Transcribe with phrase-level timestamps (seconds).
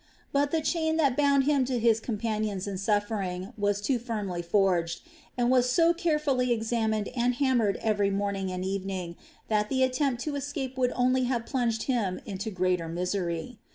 [0.31, 5.01] But the chain that bound him to his companions in suffering was too firmly forged,
[5.37, 9.15] and was so carefully examined and hammered every morning and evening,
[9.47, 13.59] that the attempt to escape would only have plunged him into greater misery.